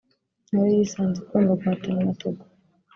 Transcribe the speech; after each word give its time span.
na 0.51 0.57
yo 0.67 0.73
yisanze 0.79 1.17
igomba 1.21 1.53
guhatana 1.59 2.01
na 2.07 2.13
Togo 2.19 2.43